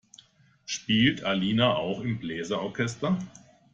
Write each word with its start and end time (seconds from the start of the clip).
Spielt 0.65 1.23
Alina 1.25 1.75
auch 1.75 2.01
im 2.01 2.17
Bläser-Orchester? 2.17 3.19